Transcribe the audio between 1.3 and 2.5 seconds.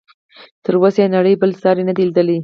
بل ساری نه دی لیدلی.